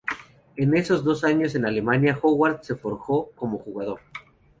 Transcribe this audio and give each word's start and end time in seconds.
En 0.55 0.75
esos 0.75 1.03
dos 1.03 1.23
años 1.23 1.53
en 1.53 1.63
Alemania, 1.63 2.17
Howard 2.23 2.61
se 2.63 2.73
forjó 2.75 3.29
como 3.35 3.59
jugador. 3.59 3.99